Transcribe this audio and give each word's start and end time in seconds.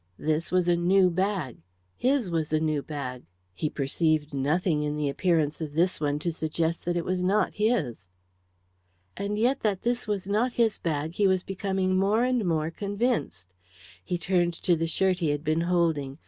This 0.17 0.49
was 0.51 0.67
a 0.67 0.75
new 0.75 1.11
bag, 1.11 1.57
his 1.95 2.31
was 2.31 2.51
a 2.51 2.59
new 2.59 2.81
bag 2.81 3.21
he 3.53 3.69
perceived 3.69 4.33
nothing 4.33 4.81
in 4.81 4.95
the 4.95 5.07
appearance 5.09 5.61
of 5.61 5.75
this 5.75 6.01
one 6.01 6.17
to 6.25 6.33
suggest 6.33 6.85
that 6.85 6.97
it 6.97 7.05
was 7.05 7.21
not 7.21 7.53
his. 7.53 8.07
And 9.15 9.37
yet 9.37 9.59
that 9.59 9.83
this 9.83 10.07
was 10.07 10.27
not 10.27 10.53
his 10.53 10.79
bag 10.79 11.11
he 11.13 11.27
was 11.27 11.43
becoming 11.43 11.95
more 11.97 12.23
and 12.23 12.43
more 12.45 12.71
convinced. 12.71 13.53
He 14.03 14.17
turned 14.17 14.55
to 14.55 14.75
the 14.75 14.87
shirt 14.87 15.19
he 15.19 15.29
had 15.29 15.43
been 15.43 15.61
holding. 15.61 16.17